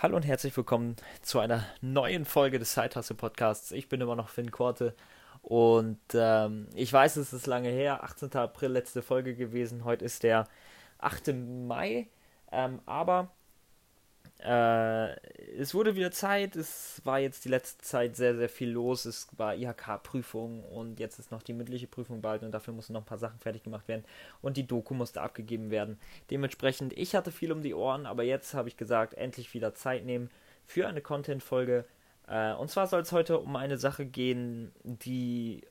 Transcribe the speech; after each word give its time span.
Hallo 0.00 0.14
und 0.14 0.24
herzlich 0.24 0.56
willkommen 0.56 0.94
zu 1.22 1.40
einer 1.40 1.66
neuen 1.80 2.24
Folge 2.24 2.60
des 2.60 2.72
Sidehustle 2.72 3.16
Podcasts. 3.16 3.72
Ich 3.72 3.88
bin 3.88 4.00
immer 4.00 4.14
noch 4.14 4.28
Finn 4.28 4.52
Korte 4.52 4.94
und 5.42 5.98
ähm, 6.14 6.68
ich 6.76 6.92
weiß, 6.92 7.16
es 7.16 7.32
ist 7.32 7.48
lange 7.48 7.70
her, 7.70 8.04
18. 8.04 8.32
April 8.34 8.70
letzte 8.70 9.02
Folge 9.02 9.34
gewesen. 9.34 9.84
Heute 9.84 10.04
ist 10.04 10.22
der 10.22 10.46
8. 10.98 11.34
Mai, 11.66 12.06
ähm, 12.52 12.78
aber 12.86 13.32
äh, 14.38 15.16
es 15.58 15.74
wurde 15.74 15.96
wieder 15.96 16.10
Zeit. 16.10 16.54
Es 16.54 17.00
war 17.04 17.18
jetzt 17.18 17.44
die 17.44 17.48
letzte 17.48 17.82
Zeit 17.82 18.16
sehr, 18.16 18.36
sehr 18.36 18.48
viel 18.48 18.70
los. 18.70 19.04
Es 19.04 19.28
war 19.36 19.56
IHK-Prüfung 19.56 20.62
und 20.62 21.00
jetzt 21.00 21.18
ist 21.18 21.32
noch 21.32 21.42
die 21.42 21.52
mündliche 21.52 21.88
Prüfung 21.88 22.20
bald 22.20 22.42
und 22.42 22.52
dafür 22.52 22.72
mussten 22.72 22.92
noch 22.92 23.02
ein 23.02 23.06
paar 23.06 23.18
Sachen 23.18 23.40
fertig 23.40 23.64
gemacht 23.64 23.88
werden 23.88 24.04
und 24.40 24.56
die 24.56 24.66
Doku 24.66 24.94
musste 24.94 25.20
abgegeben 25.20 25.70
werden. 25.70 25.98
Dementsprechend, 26.30 26.92
ich 26.96 27.14
hatte 27.14 27.32
viel 27.32 27.50
um 27.50 27.62
die 27.62 27.74
Ohren, 27.74 28.06
aber 28.06 28.22
jetzt 28.22 28.54
habe 28.54 28.68
ich 28.68 28.76
gesagt, 28.76 29.14
endlich 29.14 29.52
wieder 29.52 29.74
Zeit 29.74 30.04
nehmen 30.04 30.30
für 30.64 30.86
eine 30.86 31.00
Content-Folge. 31.00 31.84
Äh, 32.28 32.52
und 32.54 32.70
zwar 32.70 32.86
soll 32.86 33.00
es 33.00 33.10
heute 33.10 33.38
um 33.38 33.56
eine 33.56 33.78
Sache 33.78 34.06
gehen, 34.06 34.72
die 34.84 35.62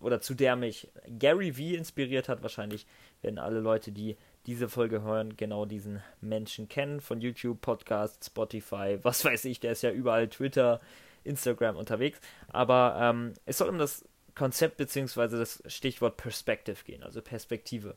oder 0.00 0.20
zu 0.20 0.34
der 0.34 0.54
mich 0.54 0.88
Gary 1.18 1.52
V 1.54 1.76
inspiriert 1.76 2.28
hat. 2.28 2.42
Wahrscheinlich 2.42 2.86
werden 3.22 3.38
alle 3.38 3.60
Leute, 3.60 3.90
die 3.90 4.16
diese 4.50 4.68
Folge 4.68 5.02
hören, 5.02 5.36
genau 5.36 5.64
diesen 5.64 6.02
Menschen 6.20 6.68
kennen. 6.68 7.00
Von 7.00 7.20
YouTube, 7.20 7.60
Podcast, 7.60 8.24
Spotify, 8.24 8.98
was 9.02 9.24
weiß 9.24 9.44
ich, 9.44 9.60
der 9.60 9.72
ist 9.72 9.82
ja 9.82 9.92
überall 9.92 10.28
Twitter, 10.28 10.80
Instagram 11.22 11.76
unterwegs. 11.76 12.20
Aber 12.48 12.98
ähm, 13.00 13.34
es 13.46 13.58
soll 13.58 13.68
um 13.68 13.78
das 13.78 14.04
Konzept 14.34 14.76
bzw. 14.76 15.28
das 15.38 15.62
Stichwort 15.66 16.16
Perspective 16.16 16.82
gehen, 16.84 17.04
also 17.04 17.22
Perspektive. 17.22 17.96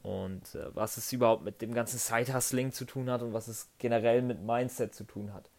Und 0.00 0.54
äh, 0.54 0.72
was 0.76 0.96
es 0.96 1.12
überhaupt 1.12 1.42
mit 1.42 1.60
dem 1.60 1.74
ganzen 1.74 1.98
Side-Hustling 1.98 2.70
zu 2.70 2.84
tun 2.84 3.10
hat 3.10 3.22
und 3.22 3.32
was 3.32 3.48
es 3.48 3.68
generell 3.78 4.22
mit 4.22 4.40
Mindset 4.40 4.94
zu 4.94 5.02
tun 5.02 5.34
hat. 5.34 5.50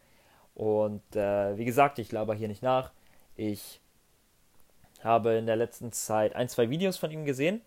Und 0.53 1.03
äh, 1.17 1.57
wie 1.57 1.66
gesagt, 1.66 2.00
ich 2.00 2.13
laber 2.13 2.35
hier 2.35 2.47
nicht 2.47 2.63
nach. 2.63 2.91
Ich 3.35 3.81
habe 5.03 5.33
in 5.33 5.45
der 5.45 5.57
letzten 5.57 5.91
Zeit 5.91 6.38
ein, 6.38 6.47
zwei 6.47 6.69
Videos 6.69 6.95
von 6.95 7.11
ihm 7.11 7.25
gesehen 7.25 7.61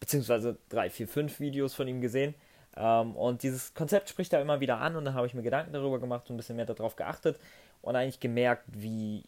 beziehungsweise 0.00 0.56
drei, 0.68 0.90
vier, 0.90 1.08
fünf 1.08 1.40
Videos 1.40 1.74
von 1.74 1.88
ihm 1.88 2.00
gesehen. 2.00 2.34
Ähm, 2.76 3.16
und 3.16 3.42
dieses 3.42 3.74
Konzept 3.74 4.08
spricht 4.08 4.32
da 4.32 4.40
immer 4.40 4.60
wieder 4.60 4.78
an 4.78 4.96
und 4.96 5.04
dann 5.04 5.14
habe 5.14 5.26
ich 5.26 5.34
mir 5.34 5.42
Gedanken 5.42 5.72
darüber 5.72 5.98
gemacht 5.98 6.28
und 6.28 6.34
ein 6.34 6.36
bisschen 6.36 6.56
mehr 6.56 6.66
darauf 6.66 6.96
geachtet 6.96 7.38
und 7.82 7.96
eigentlich 7.96 8.20
gemerkt, 8.20 8.64
wie 8.68 9.24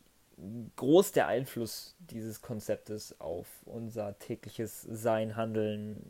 groß 0.77 1.13
der 1.13 1.27
Einfluss 1.27 1.97
dieses 1.99 2.43
Konzeptes 2.43 3.21
auf 3.21 3.47
unser 3.65 4.19
tägliches 4.19 4.83
Sein, 4.83 5.37
Handeln, 5.37 6.03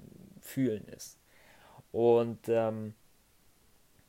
Fühlen 0.43 0.87
ist. 0.89 1.19
Und 1.93 2.49
ähm, 2.49 2.95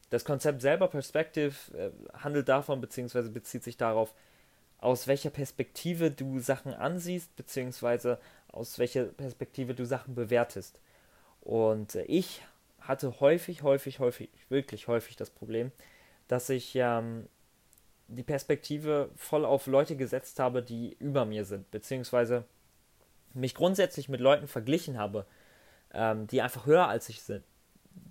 das 0.10 0.26
Konzept 0.26 0.62
selber, 0.62 0.88
Perspective, 0.88 1.54
äh, 1.78 1.92
handelt 2.18 2.50
davon, 2.50 2.82
beziehungsweise 2.82 3.30
bezieht 3.30 3.64
sich 3.64 3.78
darauf, 3.78 4.14
aus 4.80 5.08
welcher 5.08 5.30
Perspektive 5.30 6.12
du 6.12 6.40
Sachen 6.40 6.74
ansiehst, 6.74 7.36
beziehungsweise 7.36 8.18
aus 8.52 8.80
welcher 8.80 9.06
Perspektive 9.06 9.76
du 9.76 9.86
Sachen 9.86 10.16
bewertest. 10.16 10.80
Und 11.42 11.96
äh, 11.96 12.04
ich 12.04 12.42
hatte 12.80 13.20
häufig, 13.20 13.64
häufig, 13.64 14.00
häufig, 14.00 14.30
wirklich 14.50 14.88
häufig 14.88 15.16
das 15.16 15.30
Problem, 15.30 15.72
dass 16.28 16.50
ich 16.50 16.76
ähm, 16.76 17.28
die 18.08 18.24
Perspektive 18.24 19.10
voll 19.16 19.46
auf 19.46 19.68
Leute 19.68 19.96
gesetzt 19.96 20.40
habe, 20.40 20.64
die 20.64 20.96
über 21.00 21.26
mir 21.26 21.46
sind, 21.46 21.70
beziehungsweise 21.72 22.46
mich 23.34 23.54
grundsätzlich 23.54 24.10
mit 24.10 24.22
Leuten 24.22 24.48
verglichen 24.48 24.98
habe, 24.98 25.26
ähm, 25.94 26.28
die 26.28 26.42
einfach 26.42 26.66
höher 26.66 26.88
als 26.88 27.10
ich 27.10 27.22
sind, 27.22 27.44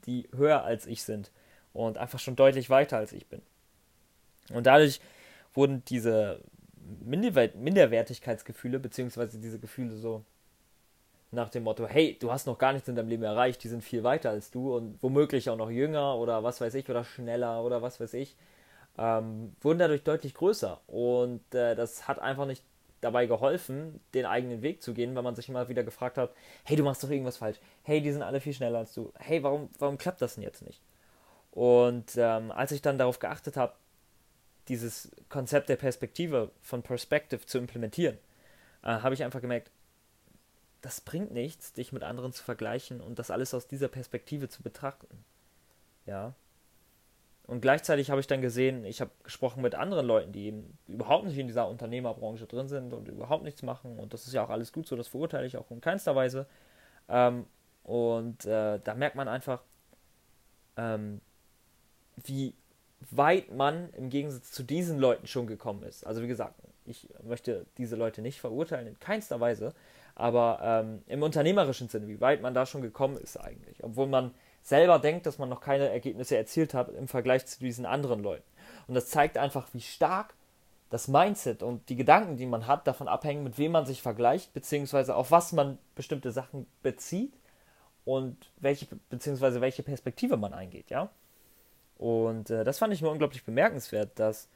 die 0.06 0.28
höher 0.34 0.62
als 0.62 0.86
ich 0.86 1.02
sind 1.02 1.32
und 1.72 1.98
einfach 1.98 2.18
schon 2.18 2.36
deutlich 2.36 2.70
weiter 2.70 2.96
als 2.96 3.12
ich 3.12 3.26
bin. 3.26 3.42
Und 4.50 4.66
dadurch 4.66 5.00
wurden 5.54 5.84
diese 5.86 6.40
Minderwertigkeitsgefühle, 7.04 8.78
beziehungsweise 8.78 9.38
diese 9.38 9.58
Gefühle 9.58 9.96
so 9.96 10.24
nach 11.30 11.50
dem 11.50 11.64
Motto, 11.64 11.86
hey, 11.86 12.16
du 12.18 12.32
hast 12.32 12.46
noch 12.46 12.58
gar 12.58 12.72
nichts 12.72 12.88
in 12.88 12.96
deinem 12.96 13.08
Leben 13.08 13.22
erreicht, 13.22 13.62
die 13.62 13.68
sind 13.68 13.84
viel 13.84 14.02
weiter 14.02 14.30
als 14.30 14.50
du 14.50 14.74
und 14.74 15.02
womöglich 15.02 15.50
auch 15.50 15.56
noch 15.56 15.70
jünger 15.70 16.16
oder 16.16 16.42
was 16.42 16.60
weiß 16.60 16.74
ich 16.74 16.88
oder 16.88 17.04
schneller 17.04 17.62
oder 17.62 17.82
was 17.82 18.00
weiß 18.00 18.14
ich, 18.14 18.36
ähm, 18.96 19.54
wurden 19.60 19.78
dadurch 19.78 20.04
deutlich 20.04 20.34
größer. 20.34 20.80
Und 20.86 21.54
äh, 21.54 21.74
das 21.74 22.08
hat 22.08 22.18
einfach 22.18 22.46
nicht 22.46 22.64
dabei 23.00 23.26
geholfen, 23.26 24.00
den 24.14 24.26
eigenen 24.26 24.62
Weg 24.62 24.82
zu 24.82 24.94
gehen, 24.94 25.14
weil 25.14 25.22
man 25.22 25.36
sich 25.36 25.48
immer 25.48 25.68
wieder 25.68 25.84
gefragt 25.84 26.18
hat, 26.18 26.32
hey, 26.64 26.76
du 26.76 26.82
machst 26.82 27.04
doch 27.04 27.10
irgendwas 27.10 27.36
falsch, 27.36 27.58
hey, 27.82 28.00
die 28.00 28.10
sind 28.10 28.22
alle 28.22 28.40
viel 28.40 28.54
schneller 28.54 28.78
als 28.78 28.94
du, 28.94 29.12
hey, 29.18 29.42
warum, 29.42 29.68
warum 29.78 29.98
klappt 29.98 30.22
das 30.22 30.34
denn 30.34 30.44
jetzt 30.44 30.62
nicht? 30.66 30.80
Und 31.52 32.16
ähm, 32.16 32.50
als 32.50 32.72
ich 32.72 32.82
dann 32.82 32.98
darauf 32.98 33.18
geachtet 33.18 33.56
habe, 33.56 33.74
dieses 34.68 35.10
Konzept 35.28 35.68
der 35.68 35.76
Perspektive 35.76 36.50
von 36.60 36.82
Perspective 36.82 37.44
zu 37.46 37.58
implementieren, 37.58 38.18
äh, 38.82 38.88
habe 38.88 39.14
ich 39.14 39.24
einfach 39.24 39.40
gemerkt, 39.40 39.70
das 40.80 41.00
bringt 41.00 41.32
nichts, 41.32 41.72
dich 41.72 41.92
mit 41.92 42.02
anderen 42.02 42.32
zu 42.32 42.44
vergleichen 42.44 43.00
und 43.00 43.18
das 43.18 43.30
alles 43.30 43.52
aus 43.54 43.66
dieser 43.66 43.88
Perspektive 43.88 44.48
zu 44.48 44.62
betrachten. 44.62 45.24
Ja. 46.06 46.34
Und 47.46 47.62
gleichzeitig 47.62 48.10
habe 48.10 48.20
ich 48.20 48.26
dann 48.26 48.42
gesehen, 48.42 48.84
ich 48.84 49.00
habe 49.00 49.10
gesprochen 49.24 49.62
mit 49.62 49.74
anderen 49.74 50.06
Leuten, 50.06 50.32
die 50.32 50.46
eben 50.46 50.78
überhaupt 50.86 51.24
nicht 51.24 51.38
in 51.38 51.46
dieser 51.46 51.66
Unternehmerbranche 51.66 52.46
drin 52.46 52.68
sind 52.68 52.92
und 52.92 53.08
überhaupt 53.08 53.42
nichts 53.42 53.62
machen. 53.62 53.98
Und 53.98 54.12
das 54.12 54.26
ist 54.26 54.34
ja 54.34 54.44
auch 54.44 54.50
alles 54.50 54.72
gut 54.72 54.86
so, 54.86 54.96
das 54.96 55.08
verurteile 55.08 55.46
ich 55.46 55.56
auch 55.56 55.70
in 55.70 55.80
keinster 55.80 56.14
Weise. 56.14 56.46
Ähm, 57.08 57.46
und 57.84 58.44
äh, 58.44 58.78
da 58.78 58.94
merkt 58.94 59.16
man 59.16 59.28
einfach, 59.28 59.62
ähm, 60.76 61.22
wie 62.22 62.54
weit 63.10 63.54
man 63.54 63.90
im 63.94 64.10
Gegensatz 64.10 64.50
zu 64.50 64.62
diesen 64.62 64.98
Leuten 64.98 65.26
schon 65.26 65.46
gekommen 65.46 65.82
ist. 65.82 66.06
Also 66.06 66.22
wie 66.22 66.28
gesagt, 66.28 66.54
ich 66.84 67.08
möchte 67.22 67.66
diese 67.76 67.96
Leute 67.96 68.22
nicht 68.22 68.40
verurteilen, 68.40 68.86
in 68.86 68.98
keinster 68.98 69.40
Weise, 69.40 69.74
aber 70.14 70.58
ähm, 70.62 71.02
im 71.06 71.22
unternehmerischen 71.22 71.88
Sinne, 71.88 72.08
wie 72.08 72.20
weit 72.20 72.42
man 72.42 72.54
da 72.54 72.66
schon 72.66 72.82
gekommen 72.82 73.16
ist 73.18 73.36
eigentlich, 73.36 73.84
obwohl 73.84 74.08
man 74.08 74.34
selber 74.62 74.98
denkt, 74.98 75.26
dass 75.26 75.38
man 75.38 75.48
noch 75.48 75.60
keine 75.60 75.88
Ergebnisse 75.88 76.36
erzielt 76.36 76.74
hat 76.74 76.88
im 76.90 77.08
Vergleich 77.08 77.46
zu 77.46 77.60
diesen 77.60 77.86
anderen 77.86 78.22
Leuten. 78.22 78.44
Und 78.88 78.94
das 78.94 79.08
zeigt 79.08 79.38
einfach, 79.38 79.68
wie 79.72 79.80
stark 79.80 80.34
das 80.90 81.06
Mindset 81.06 81.62
und 81.62 81.88
die 81.88 81.96
Gedanken, 81.96 82.36
die 82.36 82.46
man 82.46 82.66
hat, 82.66 82.86
davon 82.86 83.08
abhängen, 83.08 83.44
mit 83.44 83.58
wem 83.58 83.72
man 83.72 83.86
sich 83.86 84.02
vergleicht, 84.02 84.52
beziehungsweise 84.54 85.14
auf 85.14 85.30
was 85.30 85.52
man 85.52 85.78
bestimmte 85.94 86.32
Sachen 86.32 86.66
bezieht 86.82 87.34
und 88.04 88.50
welche, 88.56 88.86
beziehungsweise 89.10 89.60
welche 89.60 89.82
Perspektive 89.82 90.36
man 90.36 90.54
eingeht, 90.54 90.90
ja. 90.90 91.10
Und 91.98 92.50
äh, 92.50 92.64
das 92.64 92.78
fand 92.78 92.94
ich 92.94 93.02
mir 93.02 93.10
unglaublich 93.10 93.44
bemerkenswert, 93.44 94.18
dass 94.18 94.48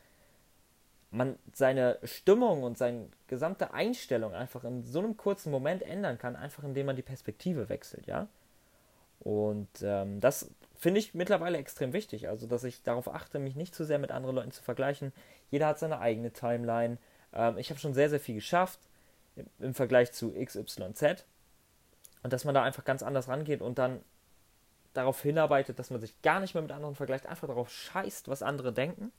man 1.11 1.39
seine 1.53 1.99
Stimmung 2.05 2.63
und 2.63 2.79
seine 2.79 3.09
gesamte 3.27 3.75
Einstellung 3.75 4.33
einfach 4.33 4.65
in 4.65 4.83
so 4.83 5.01
einem 5.01 5.17
kurzen 5.17 5.51
Moment 5.51 5.83
ändern 5.83 6.17
kann, 6.19 6.37
einfach 6.37 6.65
indem 6.65 6.87
man 6.87 6.97
die 6.97 7.03
Perspektive 7.03 7.69
wechselt, 7.69 8.07
ja. 8.07 8.29
Und 9.21 9.69
ähm, 9.83 10.21
das 10.21 10.51
finde 10.75 10.99
ich 10.99 11.15
mittlerweile 11.15 11.59
extrem 11.59 11.93
wichtig, 11.93 12.29
also 12.29 12.47
dass 12.47 12.65
ich 12.65 12.83
darauf 12.83 13.13
achte, 13.13 13.39
mich 13.39 13.55
nicht 13.55 13.75
zu 13.75 13.85
sehr 13.85 13.99
mit 13.99 14.11
anderen 14.11 14.35
Leuten 14.35 14.51
zu 14.51 14.63
vergleichen. 14.63 15.13
Jeder 15.51 15.69
hat 15.69 15.79
seine 15.79 16.01
eigene 16.01 16.33
Timeline. 16.33 16.99
Ähm, 17.33 17.59
ich 17.59 17.71
habe 17.71 17.79
schon 17.79 17.95
sehr, 17.95 18.11
sehr 18.11 18.19
viel 18.19 18.35
geschafft 18.37 18.81
im, 19.37 19.47
im 19.61 19.75
Vergleich 19.75 20.13
zu 20.13 20.33
XYZ. 20.33 21.25
Und 22.25 22.33
dass 22.33 22.45
man 22.45 22.55
da 22.55 22.63
einfach 22.63 22.85
ganz 22.85 23.03
anders 23.03 23.29
rangeht 23.29 23.63
und 23.63 23.79
dann 23.79 24.01
darauf 24.95 25.23
hinarbeitet, 25.23 25.79
dass 25.79 25.91
man 25.91 26.01
sich 26.01 26.21
gar 26.23 26.41
nicht 26.41 26.55
mehr 26.55 26.63
mit 26.63 26.73
anderen 26.73 26.95
vergleicht, 26.95 27.27
einfach 27.27 27.49
darauf 27.49 27.71
scheißt, 27.71 28.29
was 28.29 28.43
andere 28.43 28.73
denken. 28.73 29.13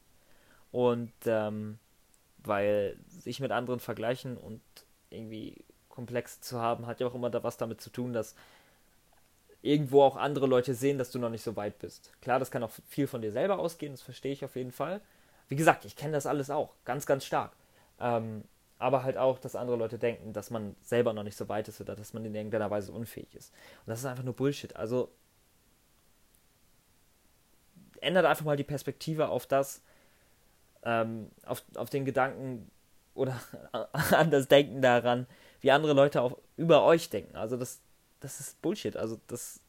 Und 0.72 1.14
ähm, 1.26 1.80
weil 2.40 2.98
sich 3.08 3.40
mit 3.40 3.52
anderen 3.52 3.80
vergleichen 3.80 4.38
und 4.38 4.62
irgendwie 5.10 5.64
komplex 5.90 6.42
zu 6.42 6.60
haben, 6.60 6.88
hat 6.88 7.00
ja 7.00 7.08
auch 7.08 7.16
immer 7.16 7.30
da 7.30 7.44
was 7.44 7.58
damit 7.58 7.80
zu 7.80 7.90
tun, 7.90 8.14
dass 8.14 8.36
irgendwo 9.62 10.02
auch 10.02 10.18
andere 10.18 10.48
Leute 10.48 10.74
sehen, 10.74 10.98
dass 10.98 11.12
du 11.12 11.20
noch 11.20 11.30
nicht 11.30 11.44
so 11.44 11.56
weit 11.56 11.80
bist. 11.80 12.12
Klar, 12.22 12.40
das 12.40 12.52
kann 12.52 12.64
auch 12.64 12.72
viel 12.88 13.08
von 13.08 13.22
dir 13.22 13.32
selber 13.32 13.60
ausgehen, 13.60 13.94
das 13.94 14.02
verstehe 14.02 14.34
ich 14.34 14.44
auf 14.44 14.56
jeden 14.56 14.72
Fall. 14.72 15.02
Wie 15.48 15.56
gesagt, 15.56 15.86
ich 15.86 15.96
kenne 15.96 16.14
das 16.14 16.26
alles 16.26 16.50
auch, 16.50 16.74
ganz, 16.84 17.06
ganz 17.06 17.26
stark. 17.26 17.54
Ähm, 18.00 18.44
aber 18.80 19.04
halt 19.04 19.18
auch, 19.18 19.40
dass 19.40 19.56
andere 19.56 19.78
Leute 19.78 19.98
denken, 19.98 20.34
dass 20.34 20.50
man 20.50 20.76
selber 20.82 21.14
noch 21.14 21.24
nicht 21.24 21.38
so 21.38 21.48
weit 21.48 21.70
ist 21.70 21.80
oder 21.80 21.96
dass 21.96 22.14
man 22.14 22.26
in 22.26 22.36
irgendeiner 22.36 22.70
Weise 22.70 22.92
unfähig 22.92 23.34
ist. 23.34 23.54
Und 23.86 23.92
das 23.92 24.00
ist 24.00 24.06
einfach 24.06 24.24
nur 24.24 24.36
Bullshit. 24.36 24.76
Also 24.76 25.10
ändert 28.04 28.26
einfach 28.26 28.46
mal 28.46 28.58
die 28.58 28.64
Perspektive 28.64 29.30
auf 29.30 29.46
das, 29.46 29.82
ähm, 30.84 31.30
auf, 31.46 31.64
auf 31.76 31.90
den 31.90 32.06
Gedanken 32.06 32.70
oder 33.16 33.40
an 34.12 34.32
das 34.32 34.48
Denken 34.48 34.82
daran, 34.82 35.28
wie 35.62 35.72
andere 35.72 35.94
Leute 35.94 36.22
auch 36.22 36.38
über 36.58 36.84
euch 36.84 37.10
denken. 37.10 37.36
Also 37.36 37.58
das, 37.58 37.82
das 38.20 38.40
ist 38.40 38.62
Bullshit. 38.62 38.98
Also 38.98 39.20
das 39.28 39.60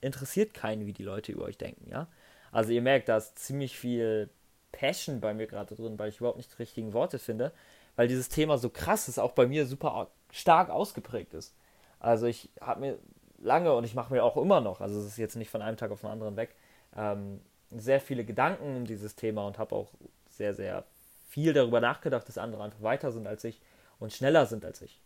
interessiert 0.00 0.54
keinen, 0.54 0.86
wie 0.86 0.92
die 0.92 1.02
Leute 1.02 1.32
über 1.32 1.44
euch 1.44 1.58
denken, 1.58 1.90
ja. 1.90 2.06
Also 2.52 2.72
ihr 2.72 2.82
merkt, 2.82 3.08
da 3.08 3.16
ist 3.16 3.38
ziemlich 3.38 3.78
viel 3.78 4.28
Passion 4.72 5.20
bei 5.20 5.34
mir 5.34 5.46
gerade 5.46 5.74
drin, 5.74 5.98
weil 5.98 6.08
ich 6.08 6.18
überhaupt 6.18 6.38
nicht 6.38 6.52
die 6.52 6.56
richtigen 6.56 6.92
Worte 6.92 7.18
finde, 7.18 7.52
weil 7.96 8.08
dieses 8.08 8.28
Thema 8.28 8.58
so 8.58 8.70
krass 8.70 9.08
ist, 9.08 9.18
auch 9.18 9.32
bei 9.32 9.46
mir 9.46 9.66
super 9.66 10.08
stark 10.32 10.70
ausgeprägt 10.70 11.34
ist. 11.34 11.54
Also 11.98 12.26
ich 12.26 12.48
habe 12.60 12.80
mir 12.80 12.98
lange 13.38 13.72
und 13.74 13.84
ich 13.84 13.94
mache 13.94 14.12
mir 14.12 14.24
auch 14.24 14.36
immer 14.36 14.60
noch, 14.60 14.80
also 14.80 14.98
es 14.98 15.06
ist 15.06 15.18
jetzt 15.18 15.36
nicht 15.36 15.50
von 15.50 15.62
einem 15.62 15.76
Tag 15.76 15.90
auf 15.90 16.00
den 16.00 16.10
anderen 16.10 16.36
weg, 16.36 16.54
ähm, 16.96 17.40
sehr 17.76 18.00
viele 18.00 18.24
Gedanken 18.24 18.76
um 18.76 18.84
dieses 18.84 19.14
Thema 19.14 19.46
und 19.46 19.58
habe 19.58 19.74
auch 19.74 19.92
sehr, 20.28 20.54
sehr 20.54 20.84
viel 21.28 21.52
darüber 21.52 21.80
nachgedacht, 21.80 22.28
dass 22.28 22.38
andere 22.38 22.62
einfach 22.62 22.82
weiter 22.82 23.12
sind 23.12 23.26
als 23.26 23.44
ich 23.44 23.60
und 23.98 24.12
schneller 24.12 24.46
sind 24.46 24.64
als 24.64 24.82
ich. 24.82 25.00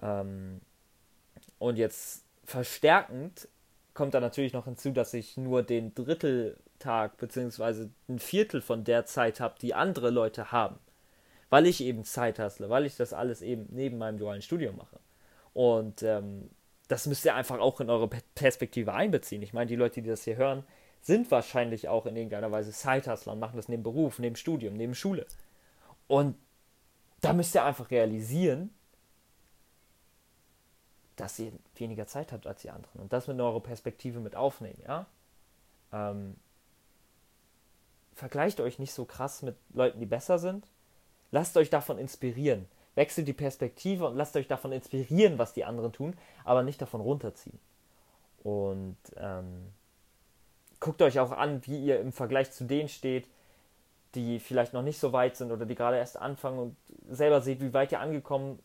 Ähm, 0.00 0.60
und 1.58 1.76
jetzt 1.76 2.24
verstärkend 2.44 3.48
kommt 3.92 4.14
da 4.14 4.20
natürlich 4.20 4.52
noch 4.52 4.64
hinzu, 4.64 4.90
dass 4.90 5.14
ich 5.14 5.36
nur 5.36 5.62
den 5.62 5.94
Dritteltag 5.94 7.16
bzw. 7.18 7.88
ein 8.08 8.18
Viertel 8.18 8.60
von 8.60 8.84
der 8.84 9.06
Zeit 9.06 9.40
habe, 9.40 9.54
die 9.60 9.74
andere 9.74 10.10
Leute 10.10 10.52
haben. 10.52 10.78
Weil 11.50 11.66
ich 11.66 11.80
eben 11.82 12.04
Zeit 12.04 12.38
hassle, 12.38 12.70
weil 12.70 12.86
ich 12.86 12.96
das 12.96 13.12
alles 13.12 13.40
eben 13.40 13.66
neben 13.70 13.98
meinem 13.98 14.18
dualen 14.18 14.42
Studium 14.42 14.76
mache. 14.76 14.98
Und 15.52 16.02
ähm, 16.02 16.50
das 16.88 17.06
müsst 17.06 17.24
ihr 17.24 17.34
einfach 17.34 17.60
auch 17.60 17.80
in 17.80 17.90
eure 17.90 18.08
Perspektive 18.34 18.92
einbeziehen. 18.92 19.42
Ich 19.42 19.52
meine, 19.52 19.68
die 19.68 19.76
Leute, 19.76 20.02
die 20.02 20.08
das 20.08 20.24
hier 20.24 20.36
hören, 20.36 20.64
sind 21.04 21.30
wahrscheinlich 21.30 21.88
auch 21.88 22.06
in 22.06 22.16
irgendeiner 22.16 22.50
Weise 22.50 22.72
Zeithustler 22.72 23.34
und 23.34 23.38
machen 23.38 23.56
das 23.56 23.68
neben 23.68 23.82
Beruf, 23.82 24.18
neben 24.18 24.36
Studium, 24.36 24.74
neben 24.74 24.94
Schule. 24.94 25.26
Und 26.08 26.34
da 27.20 27.34
müsst 27.34 27.54
ihr 27.54 27.62
einfach 27.62 27.90
realisieren, 27.90 28.70
dass 31.16 31.38
ihr 31.38 31.52
weniger 31.76 32.06
Zeit 32.06 32.32
habt 32.32 32.46
als 32.46 32.62
die 32.62 32.70
anderen 32.70 33.00
und 33.00 33.12
das 33.12 33.28
mit 33.28 33.38
eurer 33.38 33.60
Perspektive 33.60 34.18
mit 34.18 34.34
aufnehmen, 34.34 34.82
ja. 34.86 35.06
Ähm, 35.92 36.36
vergleicht 38.14 38.60
euch 38.60 38.78
nicht 38.78 38.94
so 38.94 39.04
krass 39.04 39.42
mit 39.42 39.56
Leuten, 39.74 40.00
die 40.00 40.06
besser 40.06 40.38
sind. 40.38 40.66
Lasst 41.30 41.56
euch 41.58 41.68
davon 41.68 41.98
inspirieren. 41.98 42.66
Wechselt 42.94 43.28
die 43.28 43.32
Perspektive 43.34 44.06
und 44.06 44.16
lasst 44.16 44.36
euch 44.36 44.48
davon 44.48 44.72
inspirieren, 44.72 45.38
was 45.38 45.52
die 45.52 45.64
anderen 45.64 45.92
tun, 45.92 46.16
aber 46.44 46.62
nicht 46.62 46.80
davon 46.80 47.00
runterziehen. 47.00 47.58
Und 48.42 48.96
ähm, 49.16 49.66
guckt 50.84 51.00
euch 51.02 51.18
auch 51.18 51.32
an, 51.32 51.64
wie 51.66 51.84
ihr 51.84 51.98
im 51.98 52.12
Vergleich 52.12 52.52
zu 52.52 52.64
denen 52.64 52.88
steht, 52.88 53.26
die 54.14 54.38
vielleicht 54.38 54.72
noch 54.74 54.82
nicht 54.82 55.00
so 55.00 55.12
weit 55.12 55.36
sind 55.36 55.50
oder 55.50 55.66
die 55.66 55.74
gerade 55.74 55.96
erst 55.96 56.18
anfangen 56.18 56.58
und 56.58 56.76
selber 57.10 57.40
seht, 57.40 57.60
wie 57.60 57.72
weit 57.72 57.90
ihr 57.92 58.00
angekommen 58.00 58.58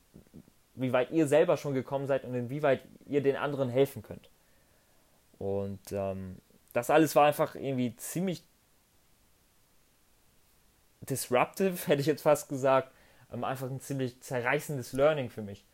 wie 0.80 0.94
weit 0.94 1.12
ihr 1.12 1.27
selber 1.27 1.57
schon 1.57 1.74
gekommen 1.74 2.07
seid 2.07 2.24
und 2.24 2.33
inwieweit 2.33 2.81
ihr 3.06 3.21
den 3.21 3.36
anderen 3.36 3.69
helfen 3.69 4.01
könnt. 4.01 4.30
Und 5.38 5.80
ähm, 5.92 6.38
das 6.74 6.89
alles 6.89 7.16
war 7.16 7.27
einfach 7.27 7.56
irgendwie 7.56 7.95
ziemlich 7.98 8.44
disruptive, 11.01 11.75
hätte 11.88 12.01
ich 12.01 12.07
jetzt 12.07 12.22
fast 12.22 12.50
gesagt. 12.50 12.92
Ähm, 13.31 13.44
einfach 13.44 13.69
ein 13.69 13.81
ziemlich 13.81 14.19
zerreißendes 14.22 14.94
Learning 14.94 15.30
für 15.30 15.42
mich, 15.42 15.65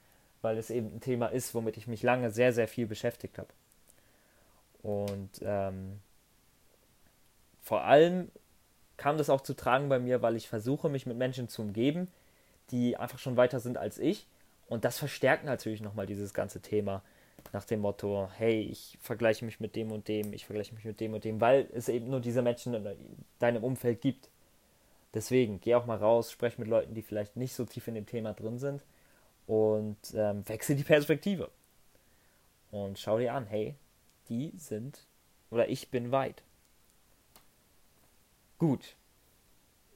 weil 0.42 0.58
es 0.58 0.70
eben 0.70 0.96
ein 0.96 1.02
Thema 1.02 1.28
ist, 1.28 1.54
womit 1.54 1.78
ich 1.78 1.88
mich 1.88 2.04
lange 2.04 2.32
sehr, 2.32 2.52
sehr 2.52 2.68
viel 2.68 2.88
beschäftigt 2.88 3.38
habe. 3.38 3.50
Und 4.82 5.42
ähm, 5.42 6.00
vor 7.66 7.84
allem 7.84 8.32
kam 8.96 9.18
das 9.18 9.32
auch 9.32 9.42
zu 9.42 9.56
tragen 9.56 9.90
bei 9.90 9.98
mir, 10.00 10.22
weil 10.22 10.36
ich 10.36 10.48
versuche, 10.48 10.88
mich 10.88 11.08
mit 11.08 11.18
Menschen 11.18 11.50
zu 11.50 11.64
umgeben, 11.64 12.08
die 12.70 12.96
einfach 12.96 13.18
schon 13.18 13.38
weiter 13.38 13.60
sind 13.60 13.78
als 13.78 13.98
ich 13.98 14.28
und 14.68 14.86
das 14.86 15.00
verstärkt 15.00 15.46
natürlich 15.46 15.82
nochmal 15.82 16.06
dieses 16.06 16.34
ganze 16.34 16.62
Thema 16.62 17.02
nach 17.54 17.66
dem 17.66 17.82
Motto, 17.82 18.30
hey, 18.38 18.62
ich 18.62 18.98
vergleiche 19.02 19.46
mich 19.46 19.60
mit 19.60 19.76
dem 19.76 19.92
und 19.92 20.08
dem, 20.08 20.32
ich 20.34 20.46
vergleiche 20.46 20.76
mich 20.76 20.86
mit 20.86 21.00
dem 21.00 21.14
und 21.14 21.24
dem, 21.24 21.42
weil 21.42 21.68
es 21.74 21.90
eben 21.90 22.10
nur 22.10 22.20
diese 22.20 22.42
Menschen 22.42 22.74
in 22.76 22.88
deinem 23.40 23.64
Umfeld 23.64 24.00
gibt. 24.02 24.30
Deswegen, 25.14 25.60
geh 25.60 25.76
auch 25.76 25.86
mal 25.86 25.98
raus, 25.98 26.32
sprech 26.32 26.58
mit 26.58 26.68
Leuten, 26.68 26.94
die 26.94 27.02
vielleicht 27.02 27.36
nicht 27.36 27.54
so 27.54 27.66
tief 27.66 27.88
in 27.88 27.96
dem 27.96 28.06
Thema 28.06 28.34
drin 28.34 28.60
sind 28.60 28.84
und 29.48 29.98
ähm, 30.14 30.48
wechsel 30.48 30.76
die 30.76 30.84
Perspektive. 30.84 31.50
Und 32.72 33.00
schau 33.00 33.18
dir 33.18 33.34
an, 33.34 33.48
hey, 33.48 33.76
die 34.30 34.54
sind 34.58 35.00
oder 35.50 35.70
ich 35.70 35.90
bin 35.90 36.12
weit. 36.12 36.44
Gut. 38.58 38.96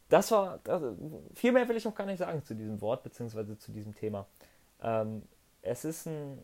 Das 0.09 0.31
war, 0.31 0.59
also, 0.67 0.97
viel 1.35 1.51
mehr 1.51 1.67
will 1.69 1.77
ich 1.77 1.87
auch 1.87 1.95
gar 1.95 2.05
nicht 2.05 2.17
sagen 2.17 2.43
zu 2.43 2.55
diesem 2.55 2.81
Wort, 2.81 3.03
beziehungsweise 3.03 3.57
zu 3.57 3.71
diesem 3.71 3.93
Thema. 3.93 4.25
Ähm, 4.81 5.23
es 5.61 5.85
ist 5.85 6.07
ein, 6.07 6.43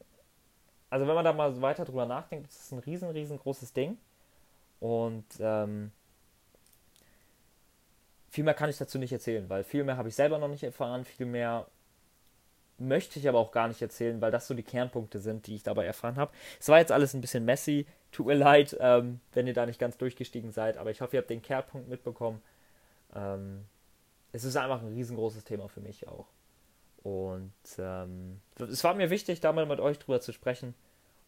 also 0.90 1.08
wenn 1.08 1.16
man 1.16 1.26
da 1.26 1.34
mal 1.34 1.62
weiter 1.62 1.86
drüber 1.86 2.06
nachdenkt, 2.06 2.48
ist 2.48 2.62
es 2.62 2.72
ein 2.72 2.80
riesen, 2.80 3.10
riesengroßes 3.10 3.74
Ding. 3.74 3.98
Und 4.80 5.26
ähm, 5.40 5.92
viel 8.30 8.44
mehr 8.44 8.54
kann 8.54 8.70
ich 8.70 8.78
dazu 8.78 9.00
nicht 9.00 9.12
erzählen, 9.12 9.50
weil 9.50 9.64
viel 9.64 9.84
mehr 9.84 9.98
habe 9.98 10.10
ich 10.10 10.16
selber 10.16 10.38
noch 10.38 10.48
nicht 10.48 10.64
erfahren, 10.64 11.06
viel 11.06 11.26
mehr 11.26 11.68
möchte 12.78 13.20
ich 13.20 13.28
aber 13.30 13.40
auch 13.40 13.52
gar 13.52 13.68
nicht 13.68 13.82
erzählen, 13.82 14.20
weil 14.22 14.32
das 14.32 14.48
so 14.48 14.54
die 14.54 14.64
Kernpunkte 14.64 15.20
sind, 15.20 15.48
die 15.48 15.56
ich 15.56 15.64
dabei 15.64 15.86
erfahren 15.86 16.18
habe. 16.18 16.32
Es 16.60 16.68
war 16.68 16.80
jetzt 16.80 16.92
alles 16.92 17.14
ein 17.14 17.22
bisschen 17.22 17.46
messy, 17.46 17.88
tut 18.16 18.28
mir 18.28 18.36
leid, 18.36 18.76
ähm, 18.80 19.20
wenn 19.34 19.48
ihr 19.48 19.54
da 19.54 19.66
nicht 19.66 19.80
ganz 19.80 19.98
durchgestiegen 19.98 20.52
seid, 20.52 20.78
aber 20.78 20.90
ich 20.92 21.02
hoffe, 21.02 21.16
ihr 21.16 21.20
habt 21.20 21.30
den 21.30 21.42
Kernpunkt 21.42 21.90
mitbekommen. 21.90 22.42
Ähm, 23.14 23.66
es 24.32 24.44
ist 24.44 24.56
einfach 24.56 24.82
ein 24.82 24.94
riesengroßes 24.94 25.44
Thema 25.44 25.68
für 25.68 25.82
mich 25.82 26.08
auch. 26.08 26.28
Und 27.04 27.52
ähm, 27.78 28.42
es 28.58 28.84
war 28.84 28.96
mir 28.96 29.10
wichtig, 29.10 29.40
da 29.40 29.52
mal 29.52 29.66
mit 29.66 29.80
euch 29.80 30.00
drüber 30.00 30.22
zu 30.22 30.32
sprechen. 30.32 30.74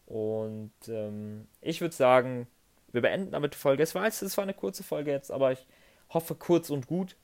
Und 0.06 0.72
ähm, 0.88 1.46
ich 1.60 1.80
würde 1.80 1.94
sagen, 1.94 2.48
wir 2.90 3.02
beenden 3.02 3.30
damit 3.32 3.54
die 3.54 3.58
Folge. 3.58 3.82
Es 3.82 3.94
war, 3.94 4.06
es 4.06 4.36
war 4.36 4.42
eine 4.42 4.54
kurze 4.54 4.82
Folge 4.82 5.10
jetzt, 5.10 5.30
aber 5.30 5.52
ich 5.52 5.66
hoffe 6.08 6.34
kurz 6.34 6.70
und 6.70 6.86
gut. 6.86 7.16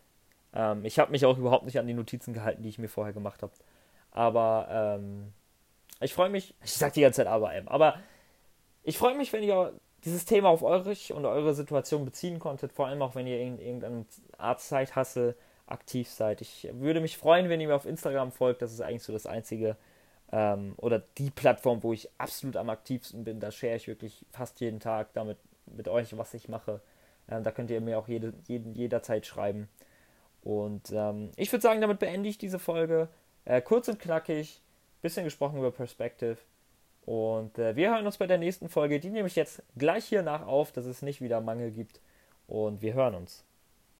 Ähm, 0.53 0.85
ich 0.85 0.99
habe 0.99 1.11
mich 1.11 1.25
auch 1.25 1.39
überhaupt 1.39 1.65
nicht 1.65 1.79
an 1.79 1.87
die 1.87 1.95
Notizen 1.95 2.35
gehalten, 2.35 2.63
die 2.63 2.69
ich 2.69 2.79
mir 2.79 2.89
vorher 2.89 3.15
gemacht 3.15 3.43
habe. 3.43 3.53
Aber 4.11 4.69
ähm, 4.71 5.33
ich 6.01 6.13
freue 6.13 6.31
mich, 6.31 6.55
ich 6.63 6.73
sage 6.73 6.93
die 6.93 7.01
ganze 7.01 7.19
Zeit 7.19 7.27
aber, 7.27 7.51
aber 7.67 7.99
ich 8.85 8.99
freue 8.99 9.17
mich, 9.17 9.33
wenn 9.33 9.43
ihr 9.43 9.73
dieses 10.05 10.27
Thema 10.27 10.51
auf 10.51 10.63
euch 10.63 11.13
und 11.13 11.25
eure 11.25 11.55
Situation 11.55 12.05
beziehen 12.05 12.39
konntet, 12.39 12.73
vor 12.73 12.87
allem 12.87 13.03
auch 13.03 13.15
wenn 13.15 13.27
ihr 13.27 13.41
irgendeine 13.41 14.05
Art 14.37 14.61
Zeithasse 14.61 15.35
aktiv 15.67 16.09
seid. 16.11 16.43
Ich 16.43 16.69
würde 16.73 17.01
mich 17.01 17.17
freuen, 17.17 17.49
wenn 17.49 17.61
ihr 17.61 17.69
mir 17.69 17.75
auf 17.75 17.87
Instagram 17.87 18.31
folgt. 18.31 18.61
Das 18.61 18.73
ist 18.73 18.83
eigentlich 18.83 19.03
so 19.03 19.15
das 19.15 19.27
einzige 19.27 19.77
ähm, 20.31 20.75
oder 20.77 21.03
die 21.19 21.31
Plattform, 21.31 21.83
wo 21.83 21.95
ich 21.95 22.11
absolut 22.19 22.57
am 22.57 22.69
aktivsten 22.69 23.25
bin. 23.25 23.41
Da 23.41 23.51
share 23.51 23.77
ich 23.77 23.89
wirklich 23.89 24.27
fast 24.31 24.61
jeden 24.61 24.79
Tag 24.79 25.13
damit 25.15 25.39
mit 25.67 25.89
euch, 25.89 26.17
was 26.19 26.35
ich 26.35 26.49
mache. 26.49 26.83
Ähm, 27.31 27.43
da 27.43 27.51
könnt 27.51 27.71
ihr 27.71 27.81
mir 27.81 27.99
auch 27.99 28.09
jede, 28.09 28.35
jeden, 28.47 28.75
jederzeit 28.75 29.25
schreiben. 29.25 29.69
Und 30.43 30.93
ähm, 30.93 31.31
ich 31.37 31.51
würde 31.51 31.63
sagen, 31.63 31.81
damit 31.81 31.99
beende 31.99 32.29
ich 32.29 32.37
diese 32.37 32.59
Folge. 32.59 33.09
Äh, 33.47 33.63
kurz 33.63 33.89
und 33.89 33.99
knackig, 33.99 34.61
bisschen 35.01 35.25
gesprochen 35.25 35.59
über 35.59 35.71
Perspective. 35.71 36.37
Und 37.07 37.59
äh, 37.59 37.77
wir 37.77 37.91
hören 37.91 38.07
uns 38.07 38.19
bei 38.19 38.27
der 38.27 38.39
nächsten 38.39 38.69
Folge. 38.69 39.01
Die 39.01 39.11
nehme 39.11 39.29
ich 39.29 39.37
jetzt 39.37 39.63
gleich 39.77 40.07
hier 40.07 40.23
nach 40.23 40.47
auf, 40.47 40.73
dass 40.73 40.87
es 40.87 41.03
nicht 41.03 41.21
wieder 41.21 41.41
Mangel 41.41 41.71
gibt. 41.71 42.01
Und 42.47 42.83
wir 42.83 42.95
hören 42.95 43.15
uns. 43.15 43.45